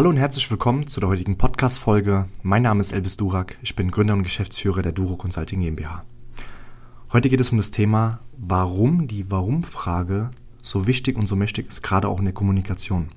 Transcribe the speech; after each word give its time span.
Hallo 0.00 0.08
und 0.08 0.16
herzlich 0.16 0.50
willkommen 0.50 0.86
zu 0.86 0.98
der 0.98 1.10
heutigen 1.10 1.36
Podcast-Folge. 1.36 2.24
Mein 2.42 2.62
Name 2.62 2.80
ist 2.80 2.92
Elvis 2.92 3.18
Durak. 3.18 3.58
Ich 3.60 3.76
bin 3.76 3.90
Gründer 3.90 4.14
und 4.14 4.22
Geschäftsführer 4.22 4.80
der 4.80 4.92
Duro 4.92 5.16
Consulting 5.16 5.60
GmbH. 5.60 6.06
Heute 7.12 7.28
geht 7.28 7.38
es 7.38 7.50
um 7.50 7.58
das 7.58 7.70
Thema, 7.70 8.20
warum 8.38 9.08
die 9.08 9.30
Warum-Frage 9.30 10.30
so 10.62 10.86
wichtig 10.86 11.18
und 11.18 11.26
so 11.26 11.36
mächtig 11.36 11.68
ist, 11.68 11.82
gerade 11.82 12.08
auch 12.08 12.18
in 12.18 12.24
der 12.24 12.32
Kommunikation. 12.32 13.10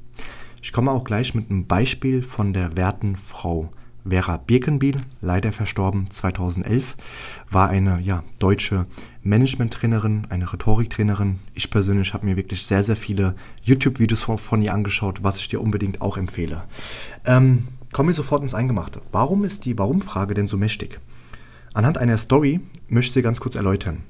Ich 0.62 0.74
komme 0.74 0.92
auch 0.92 1.06
gleich 1.06 1.34
mit 1.34 1.50
einem 1.50 1.68
Beispiel 1.68 2.22
von 2.22 2.52
der 2.52 2.76
werten 2.76 3.16
Frau 3.16 3.72
Vera 4.08 4.38
Birkenbiel, 4.38 4.98
leider 5.22 5.52
verstorben 5.52 6.10
2011, 6.10 6.96
war 7.50 7.70
eine 7.70 8.00
ja, 8.02 8.24
deutsche 8.40 8.84
Management-Trainerin, 9.24 10.28
eine 10.30 10.52
Rhetoriktrainerin. 10.52 11.40
Ich 11.54 11.72
persönlich 11.72 12.14
habe 12.14 12.26
mir 12.26 12.36
wirklich 12.36 12.66
sehr, 12.66 12.84
sehr 12.84 12.98
viele 12.98 13.36
YouTube-Videos 13.64 14.22
von, 14.22 14.38
von, 14.38 14.62
ihr 14.62 14.74
angeschaut, 14.74 15.24
was 15.24 15.38
ich 15.38 15.48
dir 15.48 15.62
unbedingt 15.62 16.02
auch 16.02 16.18
empfehle. 16.18 16.64
Ähm, 17.26 17.68
kommen 17.92 18.10
wir 18.10 18.16
sofort 18.16 18.42
ins 18.42 18.54
Eingemachte. 18.54 19.02
Warum 19.12 19.46
ist 19.46 19.66
die 19.66 19.78
Warum-Frage 19.78 20.34
denn 20.34 20.48
so 20.48 20.58
mächtig? 20.58 21.00
Anhand 21.74 21.98
einer 21.98 22.18
Story 22.18 22.60
möchte 22.90 23.08
ich 23.08 23.14
sie 23.14 23.22
ganz 23.22 23.40
kurz 23.40 23.56
erläutern. 23.56 24.04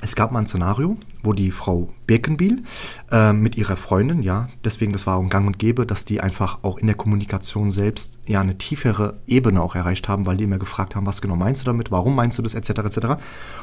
Es 0.00 0.16
gab 0.16 0.32
mal 0.32 0.40
ein 0.40 0.46
Szenario, 0.46 0.98
wo 1.22 1.32
die 1.32 1.50
Frau 1.50 1.88
Birkenbiel 2.06 2.62
äh, 3.10 3.32
mit 3.32 3.56
ihrer 3.56 3.76
Freundin, 3.76 4.22
ja, 4.22 4.48
deswegen 4.62 4.92
das 4.92 5.06
war 5.06 5.16
auch 5.16 5.28
Gang 5.30 5.46
und 5.46 5.58
Gäbe, 5.58 5.86
dass 5.86 6.04
die 6.04 6.20
einfach 6.20 6.58
auch 6.62 6.76
in 6.76 6.86
der 6.86 6.96
Kommunikation 6.96 7.70
selbst 7.70 8.18
ja 8.26 8.42
eine 8.42 8.58
tiefere 8.58 9.16
Ebene 9.26 9.62
auch 9.62 9.74
erreicht 9.74 10.08
haben, 10.08 10.26
weil 10.26 10.36
die 10.36 10.44
immer 10.44 10.58
gefragt 10.58 10.94
haben, 10.94 11.06
was 11.06 11.22
genau 11.22 11.36
meinst 11.36 11.62
du 11.62 11.66
damit, 11.66 11.90
warum 11.90 12.14
meinst 12.14 12.38
du 12.38 12.42
das, 12.42 12.54
etc. 12.54 12.70
etc. 12.70 13.06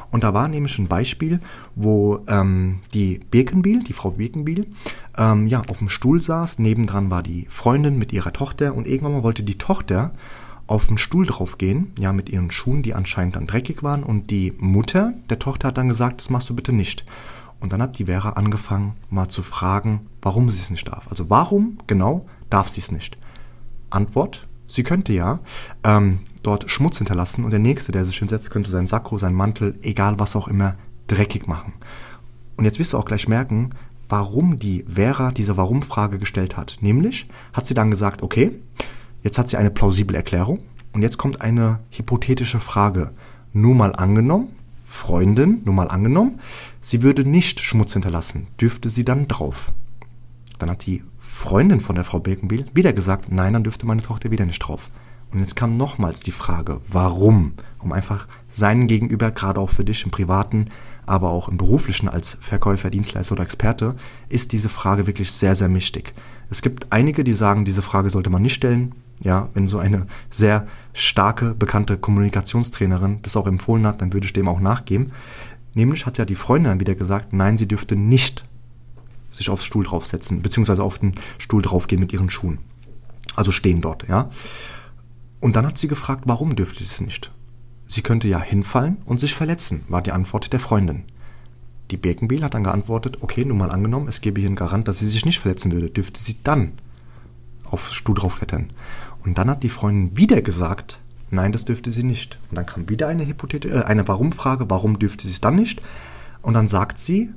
Und 0.09 0.23
da 0.23 0.33
war 0.33 0.47
nämlich 0.47 0.79
ein 0.79 0.87
Beispiel, 0.87 1.39
wo 1.75 2.23
ähm, 2.27 2.79
die 2.93 3.19
Birkenbiel, 3.29 3.83
die 3.83 3.93
Frau 3.93 4.11
Birkenbiel, 4.11 4.65
ähm, 5.17 5.45
ja, 5.45 5.61
auf 5.69 5.77
dem 5.77 5.89
Stuhl 5.89 6.21
saß, 6.21 6.57
nebendran 6.57 7.11
war 7.11 7.21
die 7.21 7.45
Freundin 7.49 7.99
mit 7.99 8.13
ihrer 8.13 8.33
Tochter 8.33 8.73
und 8.73 8.87
irgendwann 8.87 9.13
mal 9.13 9.23
wollte 9.23 9.43
die 9.43 9.59
Tochter 9.59 10.11
auf 10.71 10.87
den 10.87 10.97
Stuhl 10.97 11.25
drauf 11.25 11.57
gehen, 11.57 11.91
ja, 11.99 12.13
mit 12.13 12.29
ihren 12.29 12.49
Schuhen, 12.49 12.81
die 12.81 12.93
anscheinend 12.93 13.35
dann 13.35 13.45
dreckig 13.45 13.83
waren. 13.83 14.03
Und 14.03 14.31
die 14.31 14.53
Mutter 14.57 15.13
der 15.29 15.37
Tochter 15.37 15.67
hat 15.67 15.77
dann 15.77 15.89
gesagt, 15.89 16.21
das 16.21 16.29
machst 16.29 16.49
du 16.49 16.55
bitte 16.55 16.71
nicht. 16.71 17.05
Und 17.59 17.73
dann 17.73 17.81
hat 17.81 17.99
die 17.99 18.05
Vera 18.05 18.31
angefangen, 18.31 18.93
mal 19.09 19.27
zu 19.27 19.43
fragen, 19.43 20.07
warum 20.21 20.49
sie 20.49 20.59
es 20.59 20.69
nicht 20.69 20.87
darf. 20.87 21.09
Also 21.09 21.29
warum 21.29 21.77
genau 21.87 22.25
darf 22.49 22.69
sie 22.69 22.79
es 22.79 22.89
nicht? 22.89 23.17
Antwort, 23.89 24.47
sie 24.67 24.83
könnte 24.83 25.11
ja 25.11 25.39
ähm, 25.83 26.19
dort 26.41 26.71
Schmutz 26.71 26.99
hinterlassen 26.99 27.43
und 27.43 27.51
der 27.51 27.59
Nächste, 27.59 27.91
der 27.91 28.05
sich 28.05 28.17
hinsetzt, 28.17 28.49
könnte 28.49 28.71
seinen 28.71 28.87
Sakko, 28.87 29.17
seinen 29.19 29.35
Mantel, 29.35 29.77
egal 29.81 30.19
was 30.19 30.37
auch 30.37 30.47
immer, 30.47 30.75
dreckig 31.07 31.47
machen. 31.47 31.73
Und 32.55 32.63
jetzt 32.63 32.79
wirst 32.79 32.93
du 32.93 32.97
auch 32.97 33.05
gleich 33.05 33.27
merken, 33.27 33.71
warum 34.07 34.57
die 34.57 34.85
Vera 34.87 35.31
diese 35.31 35.57
Warum-Frage 35.57 36.17
gestellt 36.17 36.55
hat. 36.55 36.77
Nämlich 36.79 37.27
hat 37.51 37.67
sie 37.67 37.73
dann 37.73 37.91
gesagt, 37.91 38.23
okay, 38.23 38.51
Jetzt 39.23 39.37
hat 39.37 39.49
sie 39.49 39.57
eine 39.57 39.71
plausible 39.71 40.15
Erklärung 40.15 40.59
und 40.93 41.01
jetzt 41.01 41.17
kommt 41.17 41.41
eine 41.41 41.79
hypothetische 41.91 42.59
Frage. 42.59 43.11
Nur 43.53 43.75
mal 43.75 43.95
angenommen, 43.95 44.55
Freundin, 44.83 45.61
nur 45.65 45.75
mal 45.75 45.89
angenommen, 45.89 46.39
sie 46.81 47.03
würde 47.03 47.23
nicht 47.23 47.59
Schmutz 47.59 47.93
hinterlassen, 47.93 48.47
dürfte 48.59 48.89
sie 48.89 49.05
dann 49.05 49.27
drauf? 49.27 49.71
Dann 50.59 50.69
hat 50.69 50.85
die 50.85 51.03
Freundin 51.19 51.81
von 51.81 51.95
der 51.95 52.03
Frau 52.03 52.19
Birkenbiel 52.19 52.65
wieder 52.73 52.93
gesagt, 52.93 53.31
nein, 53.31 53.53
dann 53.53 53.63
dürfte 53.63 53.85
meine 53.85 54.01
Tochter 54.01 54.31
wieder 54.31 54.45
nicht 54.45 54.59
drauf. 54.59 54.89
Und 55.31 55.39
jetzt 55.39 55.55
kam 55.55 55.77
nochmals 55.77 56.19
die 56.19 56.33
Frage, 56.33 56.81
warum? 56.89 57.53
Um 57.79 57.93
einfach 57.93 58.27
seinen 58.49 58.87
Gegenüber, 58.87 59.31
gerade 59.31 59.59
auch 59.61 59.69
für 59.69 59.85
dich 59.85 60.03
im 60.03 60.11
Privaten, 60.11 60.65
aber 61.05 61.29
auch 61.29 61.47
im 61.47 61.57
Beruflichen 61.57 62.09
als 62.09 62.37
Verkäufer, 62.41 62.89
Dienstleister 62.89 63.33
oder 63.33 63.43
Experte, 63.43 63.95
ist 64.27 64.51
diese 64.51 64.67
Frage 64.69 65.07
wirklich 65.07 65.31
sehr, 65.31 65.55
sehr 65.55 65.73
wichtig. 65.73 66.13
Es 66.49 66.61
gibt 66.61 66.91
einige, 66.91 67.23
die 67.23 67.33
sagen, 67.33 67.63
diese 67.63 67.81
Frage 67.81 68.09
sollte 68.09 68.29
man 68.29 68.41
nicht 68.41 68.55
stellen. 68.55 68.93
Ja, 69.21 69.49
wenn 69.53 69.67
so 69.67 69.77
eine 69.77 70.07
sehr 70.29 70.67
starke, 70.93 71.53
bekannte 71.53 71.97
Kommunikationstrainerin 71.97 73.19
das 73.21 73.37
auch 73.37 73.47
empfohlen 73.47 73.85
hat, 73.85 74.01
dann 74.01 74.13
würde 74.13 74.25
ich 74.25 74.33
dem 74.33 74.47
auch 74.47 74.59
nachgeben. 74.59 75.11
Nämlich 75.73 76.05
hat 76.05 76.17
ja 76.17 76.25
die 76.25 76.35
Freundin 76.35 76.71
dann 76.71 76.79
wieder 76.79 76.95
gesagt, 76.95 77.31
nein, 77.31 77.55
sie 77.55 77.67
dürfte 77.67 77.95
nicht 77.95 78.43
sich 79.31 79.49
aufs 79.49 79.63
Stuhl 79.63 79.85
draufsetzen, 79.85 80.41
beziehungsweise 80.41 80.83
auf 80.83 80.99
den 80.99 81.13
Stuhl 81.37 81.61
draufgehen 81.61 82.01
mit 82.01 82.11
ihren 82.11 82.29
Schuhen. 82.29 82.59
Also 83.35 83.51
stehen 83.51 83.81
dort, 83.81 84.07
ja. 84.09 84.29
Und 85.39 85.55
dann 85.55 85.65
hat 85.65 85.77
sie 85.77 85.87
gefragt, 85.87 86.23
warum 86.25 86.55
dürfte 86.55 86.79
sie 86.79 86.89
es 86.89 87.01
nicht? 87.01 87.31
Sie 87.87 88.01
könnte 88.01 88.27
ja 88.27 88.39
hinfallen 88.39 88.97
und 89.05 89.19
sich 89.19 89.33
verletzen, 89.33 89.83
war 89.87 90.01
die 90.01 90.11
Antwort 90.11 90.51
der 90.51 90.59
Freundin. 90.59 91.03
Die 91.91 91.97
Birkenbiel 91.97 92.43
hat 92.43 92.53
dann 92.53 92.63
geantwortet, 92.63 93.17
okay, 93.21 93.43
nun 93.43 93.57
mal 93.57 93.71
angenommen, 93.71 94.07
es 94.07 94.21
gebe 94.21 94.39
hier 94.39 94.47
einen 94.47 94.55
Garant, 94.55 94.87
dass 94.87 94.99
sie 94.99 95.07
sich 95.07 95.25
nicht 95.25 95.39
verletzen 95.39 95.71
würde, 95.71 95.89
dürfte 95.89 96.21
sie 96.21 96.37
dann 96.43 96.73
aufs 97.71 97.93
Stuhl 97.93 98.15
draufklettern. 98.15 98.71
Und 99.23 99.37
dann 99.37 99.49
hat 99.49 99.63
die 99.63 99.69
Freundin 99.69 100.17
wieder 100.17 100.41
gesagt, 100.41 100.99
nein, 101.29 101.51
das 101.51 101.65
dürfte 101.65 101.91
sie 101.91 102.03
nicht. 102.03 102.39
Und 102.49 102.57
dann 102.57 102.65
kam 102.65 102.89
wieder 102.89 103.07
eine 103.07 103.25
Hypothese, 103.25 103.69
äh, 103.69 103.83
eine 103.83 104.07
Warum-Frage, 104.07 104.69
warum 104.69 104.99
dürfte 104.99 105.25
sie 105.25 105.33
es 105.33 105.41
dann 105.41 105.55
nicht? 105.55 105.81
Und 106.41 106.53
dann 106.53 106.67
sagt 106.67 106.99
sie, 106.99 107.31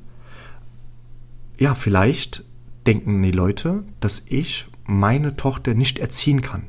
ja, 1.59 1.75
vielleicht 1.75 2.45
denken 2.87 3.23
die 3.23 3.31
Leute, 3.31 3.85
dass 4.01 4.25
ich 4.27 4.67
meine 4.87 5.37
Tochter 5.37 5.75
nicht 5.75 5.99
erziehen 5.99 6.43
kann. 6.43 6.65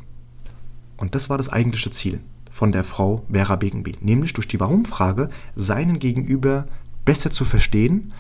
Und 0.97 1.15
das 1.15 1.29
war 1.29 1.37
das 1.37 1.49
eigentliche 1.49 1.91
Ziel 1.91 2.21
von 2.49 2.71
der 2.71 2.85
Frau 2.85 3.25
Vera 3.29 3.57
Begenbiel, 3.57 3.97
nämlich 3.99 4.33
durch 4.33 4.47
die 4.47 4.59
Warum-Frage 4.59 5.29
seinen 5.55 5.99
Gegenüber 5.99 6.67
besser 7.03 7.31
zu 7.31 7.43
verstehen, 7.43 8.13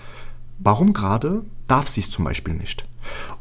warum 0.59 0.91
gerade 0.93 1.45
darf 1.67 1.87
sie 1.87 2.01
es 2.01 2.11
zum 2.11 2.25
Beispiel 2.25 2.53
nicht. 2.53 2.85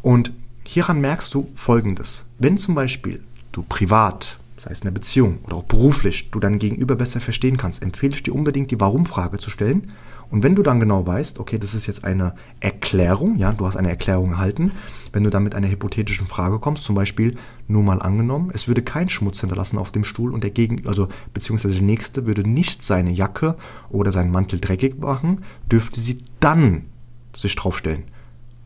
Und 0.03 0.33
hieran 0.67 1.01
merkst 1.01 1.33
du 1.35 1.51
Folgendes. 1.55 2.25
Wenn 2.39 2.59
zum 2.59 2.75
Beispiel 2.75 3.23
du 3.53 3.63
privat, 3.63 4.39
sei 4.59 4.71
es 4.71 4.81
in 4.81 4.87
der 4.87 4.93
Beziehung 4.93 5.39
oder 5.45 5.57
auch 5.57 5.65
beruflich, 5.65 6.31
du 6.31 6.41
dein 6.41 6.59
Gegenüber 6.59 6.97
besser 6.97 7.21
verstehen 7.21 7.57
kannst, 7.57 7.83
empfehle 7.83 8.15
ich 8.15 8.23
dir 8.23 8.35
unbedingt 8.35 8.71
die 8.71 8.81
Warum-Frage 8.81 9.39
zu 9.39 9.51
stellen. 9.51 9.93
Und 10.31 10.43
wenn 10.43 10.55
du 10.55 10.63
dann 10.63 10.81
genau 10.81 11.07
weißt, 11.07 11.39
okay, 11.39 11.59
das 11.59 11.75
ist 11.75 11.87
jetzt 11.87 12.05
eine 12.05 12.35
Erklärung, 12.61 13.37
ja, 13.37 13.53
du 13.53 13.67
hast 13.67 13.77
eine 13.77 13.91
Erklärung 13.91 14.33
erhalten, 14.33 14.73
wenn 15.13 15.23
du 15.23 15.31
dann 15.31 15.45
mit 15.45 15.55
einer 15.55 15.69
hypothetischen 15.69 16.27
Frage 16.27 16.59
kommst, 16.59 16.85
zum 16.85 16.95
Beispiel 16.95 17.37
nur 17.69 17.83
mal 17.83 18.01
angenommen, 18.01 18.51
es 18.53 18.67
würde 18.67 18.83
kein 18.83 19.09
Schmutz 19.09 19.41
hinterlassen 19.41 19.79
auf 19.79 19.93
dem 19.93 20.03
Stuhl 20.03 20.33
und 20.33 20.43
der 20.43 20.51
Gegen, 20.51 20.87
also 20.89 21.09
beziehungsweise 21.35 21.75
der 21.75 21.85
Nächste 21.85 22.27
würde 22.27 22.49
nicht 22.49 22.83
seine 22.83 23.13
Jacke 23.13 23.57
oder 23.91 24.13
seinen 24.13 24.33
Mantel 24.33 24.61
dreckig 24.61 24.99
machen, 24.99 25.45
dürfte 25.71 26.01
sie 26.01 26.19
dann 26.41 26.87
sich 27.37 27.55
draufstellen. 27.55 28.05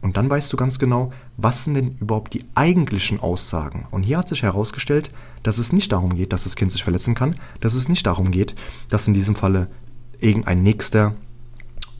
Und 0.00 0.16
dann 0.16 0.30
weißt 0.30 0.52
du 0.52 0.56
ganz 0.56 0.78
genau, 0.78 1.12
was 1.36 1.64
sind 1.64 1.74
denn 1.74 1.96
überhaupt 2.00 2.32
die 2.32 2.44
eigentlichen 2.54 3.20
Aussagen. 3.20 3.86
Und 3.90 4.04
hier 4.04 4.18
hat 4.18 4.28
sich 4.28 4.42
herausgestellt, 4.42 5.10
dass 5.42 5.58
es 5.58 5.72
nicht 5.72 5.90
darum 5.90 6.14
geht, 6.14 6.32
dass 6.32 6.44
das 6.44 6.54
Kind 6.54 6.70
sich 6.70 6.84
verletzen 6.84 7.14
kann, 7.14 7.34
dass 7.60 7.74
es 7.74 7.88
nicht 7.88 8.06
darum 8.06 8.30
geht, 8.30 8.54
dass 8.88 9.08
in 9.08 9.14
diesem 9.14 9.34
Falle 9.34 9.68
irgendein 10.20 10.62
Nächster 10.62 11.14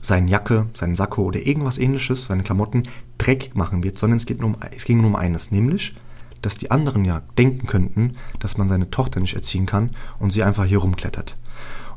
seine 0.01 0.29
Jacke, 0.29 0.67
seinen 0.73 0.95
Sakko 0.95 1.23
oder 1.23 1.45
irgendwas 1.45 1.77
ähnliches, 1.77 2.25
seine 2.25 2.43
Klamotten 2.43 2.83
dreckig 3.17 3.55
machen 3.55 3.83
wird, 3.83 3.97
sondern 3.97 4.17
es, 4.17 4.25
geht 4.25 4.39
nur 4.39 4.51
um, 4.51 4.57
es 4.75 4.85
ging 4.85 5.01
nur 5.01 5.09
um 5.09 5.15
eines, 5.17 5.51
nämlich, 5.51 5.95
dass 6.41 6.57
die 6.57 6.71
anderen 6.71 7.03
ja 7.03 7.21
denken 7.37 7.67
könnten, 7.67 8.15
dass 8.39 8.57
man 8.57 8.69
seine 8.69 8.89
Tochter 8.89 9.19
nicht 9.19 9.35
erziehen 9.35 9.65
kann 9.65 9.91
und 10.19 10.31
sie 10.31 10.43
einfach 10.43 10.63
hier 10.63 10.77
rumklettert. 10.77 11.37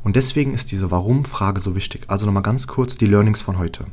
Und 0.03 0.17
deswegen 0.17 0.53
ist 0.53 0.71
diese 0.71 0.91
Warum-Frage 0.91 1.61
so 1.61 1.75
wichtig. 1.75 2.03
Also 2.09 2.25
nochmal 2.25 2.43
ganz 2.43 2.67
kurz 2.67 2.97
die 2.97 3.05
Learnings 3.05 3.41
von 3.41 3.57
heute. 3.57 3.85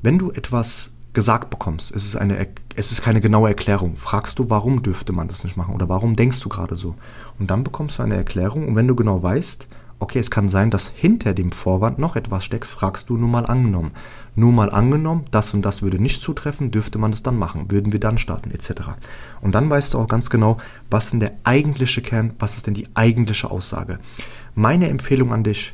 Wenn 0.00 0.18
du 0.18 0.30
etwas 0.30 0.94
gesagt 1.14 1.50
bekommst. 1.50 1.94
Es 1.94 2.04
ist, 2.04 2.16
eine, 2.16 2.46
es 2.74 2.92
ist 2.92 3.02
keine 3.02 3.20
genaue 3.20 3.48
Erklärung. 3.48 3.96
Fragst 3.96 4.38
du, 4.38 4.50
warum 4.50 4.82
dürfte 4.82 5.12
man 5.12 5.28
das 5.28 5.44
nicht 5.44 5.56
machen 5.56 5.74
oder 5.74 5.88
warum 5.88 6.16
denkst 6.16 6.40
du 6.40 6.48
gerade 6.48 6.76
so? 6.76 6.96
Und 7.38 7.50
dann 7.50 7.64
bekommst 7.64 7.98
du 7.98 8.02
eine 8.02 8.16
Erklärung 8.16 8.68
und 8.68 8.76
wenn 8.76 8.88
du 8.88 8.94
genau 8.94 9.22
weißt, 9.22 9.68
okay, 10.00 10.18
es 10.18 10.30
kann 10.30 10.48
sein, 10.48 10.70
dass 10.70 10.88
hinter 10.88 11.32
dem 11.32 11.52
Vorwand 11.52 11.98
noch 11.98 12.16
etwas 12.16 12.44
steckt, 12.44 12.66
fragst 12.66 13.08
du 13.08 13.16
nur 13.16 13.28
mal 13.28 13.46
angenommen. 13.46 13.92
Nur 14.34 14.52
mal 14.52 14.70
angenommen, 14.70 15.24
das 15.30 15.54
und 15.54 15.62
das 15.62 15.82
würde 15.82 16.02
nicht 16.02 16.20
zutreffen, 16.20 16.70
dürfte 16.70 16.98
man 16.98 17.12
es 17.12 17.22
dann 17.22 17.38
machen, 17.38 17.70
würden 17.70 17.92
wir 17.92 18.00
dann 18.00 18.18
starten, 18.18 18.50
etc. 18.50 18.72
Und 19.40 19.54
dann 19.54 19.70
weißt 19.70 19.94
du 19.94 19.98
auch 19.98 20.08
ganz 20.08 20.30
genau, 20.30 20.58
was 20.90 21.06
ist 21.06 21.12
denn 21.12 21.20
der 21.20 21.32
eigentliche 21.44 22.02
Kern, 22.02 22.34
was 22.38 22.56
ist 22.56 22.66
denn 22.66 22.74
die 22.74 22.88
eigentliche 22.94 23.50
Aussage. 23.50 23.98
Meine 24.54 24.88
Empfehlung 24.88 25.32
an 25.32 25.44
dich, 25.44 25.72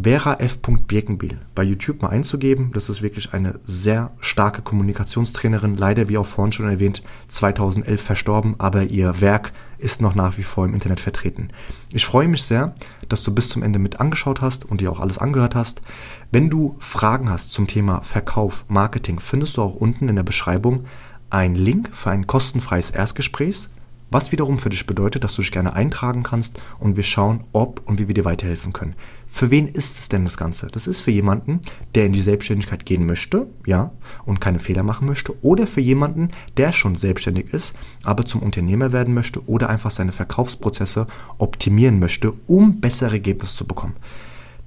Vera 0.00 0.34
F. 0.34 0.60
Birkenbiel 0.60 1.40
bei 1.56 1.64
YouTube 1.64 2.02
mal 2.02 2.10
einzugeben. 2.10 2.70
Das 2.72 2.88
ist 2.88 3.02
wirklich 3.02 3.34
eine 3.34 3.58
sehr 3.64 4.12
starke 4.20 4.62
Kommunikationstrainerin. 4.62 5.76
Leider, 5.76 6.08
wie 6.08 6.18
auch 6.18 6.26
vorhin 6.26 6.52
schon 6.52 6.70
erwähnt, 6.70 7.02
2011 7.26 8.00
verstorben, 8.00 8.54
aber 8.58 8.84
ihr 8.84 9.20
Werk 9.20 9.52
ist 9.78 10.00
noch 10.00 10.14
nach 10.14 10.38
wie 10.38 10.44
vor 10.44 10.66
im 10.66 10.74
Internet 10.74 11.00
vertreten. 11.00 11.48
Ich 11.92 12.06
freue 12.06 12.28
mich 12.28 12.44
sehr, 12.44 12.74
dass 13.08 13.24
du 13.24 13.34
bis 13.34 13.48
zum 13.48 13.64
Ende 13.64 13.80
mit 13.80 13.98
angeschaut 13.98 14.40
hast 14.40 14.64
und 14.64 14.80
dir 14.80 14.92
auch 14.92 15.00
alles 15.00 15.18
angehört 15.18 15.56
hast. 15.56 15.82
Wenn 16.30 16.48
du 16.48 16.76
Fragen 16.78 17.28
hast 17.28 17.50
zum 17.50 17.66
Thema 17.66 18.02
Verkauf, 18.02 18.66
Marketing, 18.68 19.18
findest 19.18 19.56
du 19.56 19.62
auch 19.62 19.74
unten 19.74 20.08
in 20.08 20.14
der 20.14 20.22
Beschreibung 20.22 20.84
einen 21.28 21.56
Link 21.56 21.90
für 21.92 22.10
ein 22.10 22.28
kostenfreies 22.28 22.92
Erstgespräch 22.92 23.68
was 24.10 24.32
wiederum 24.32 24.58
für 24.58 24.70
dich 24.70 24.86
bedeutet, 24.86 25.24
dass 25.24 25.34
du 25.34 25.42
dich 25.42 25.52
gerne 25.52 25.74
eintragen 25.74 26.22
kannst 26.22 26.60
und 26.78 26.96
wir 26.96 27.02
schauen, 27.02 27.44
ob 27.52 27.82
und 27.86 27.98
wie 27.98 28.08
wir 28.08 28.14
dir 28.14 28.24
weiterhelfen 28.24 28.72
können. 28.72 28.94
Für 29.26 29.50
wen 29.50 29.68
ist 29.68 29.98
es 29.98 30.08
denn 30.08 30.24
das 30.24 30.38
Ganze? 30.38 30.68
Das 30.68 30.86
ist 30.86 31.00
für 31.00 31.10
jemanden, 31.10 31.60
der 31.94 32.06
in 32.06 32.12
die 32.12 32.22
Selbstständigkeit 32.22 32.86
gehen 32.86 33.06
möchte, 33.06 33.46
ja, 33.66 33.92
und 34.24 34.40
keine 34.40 34.60
Fehler 34.60 34.82
machen 34.82 35.06
möchte, 35.06 35.34
oder 35.44 35.66
für 35.66 35.82
jemanden, 35.82 36.30
der 36.56 36.72
schon 36.72 36.96
selbstständig 36.96 37.52
ist, 37.52 37.74
aber 38.04 38.24
zum 38.24 38.42
Unternehmer 38.42 38.92
werden 38.92 39.14
möchte 39.14 39.46
oder 39.46 39.68
einfach 39.68 39.90
seine 39.90 40.12
Verkaufsprozesse 40.12 41.06
optimieren 41.36 41.98
möchte, 41.98 42.32
um 42.46 42.80
bessere 42.80 43.12
Ergebnisse 43.12 43.56
zu 43.56 43.66
bekommen. 43.66 43.96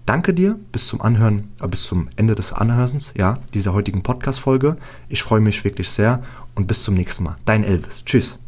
Danke 0.05 0.33
dir 0.33 0.59
bis 0.71 0.87
zum 0.87 1.01
Anhören, 1.01 1.51
äh, 1.61 1.67
bis 1.67 1.85
zum 1.85 2.09
Ende 2.15 2.35
des 2.35 2.53
Anhörens, 2.53 3.13
ja, 3.17 3.39
dieser 3.53 3.73
heutigen 3.73 4.01
Podcast-Folge. 4.01 4.77
Ich 5.09 5.23
freue 5.23 5.41
mich 5.41 5.63
wirklich 5.63 5.89
sehr 5.89 6.23
und 6.55 6.67
bis 6.67 6.83
zum 6.83 6.95
nächsten 6.95 7.23
Mal. 7.23 7.37
Dein 7.45 7.63
Elvis. 7.63 8.03
Tschüss. 8.03 8.40